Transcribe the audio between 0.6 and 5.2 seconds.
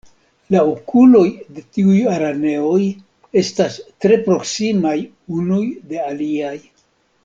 okuloj de tiuj araneoj estas tre proksimaj